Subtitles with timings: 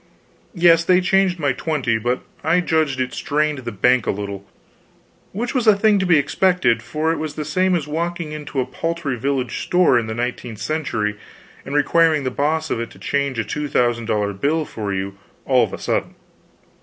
[0.55, 4.43] Yes, they changed my twenty, but I judged it strained the bank a little,
[5.31, 8.59] which was a thing to be expected, for it was the same as walking into
[8.59, 11.17] a paltry village store in the nineteenth century
[11.67, 15.19] and requiring the boss of it to change a two thousand dollar bill for you
[15.45, 16.15] all of a sudden.